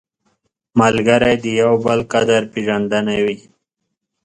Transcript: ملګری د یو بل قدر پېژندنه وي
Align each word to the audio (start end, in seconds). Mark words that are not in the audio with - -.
ملګری 0.79 1.35
د 1.43 1.45
یو 1.61 1.73
بل 1.83 1.99
قدر 2.13 2.41
پېژندنه 2.51 3.13
وي 3.23 3.37